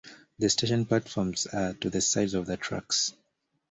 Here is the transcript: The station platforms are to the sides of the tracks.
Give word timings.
The 0.39 0.49
station 0.49 0.87
platforms 0.87 1.45
are 1.45 1.73
to 1.75 1.91
the 1.91 2.01
sides 2.01 2.33
of 2.33 2.47
the 2.47 2.57
tracks. 2.57 3.13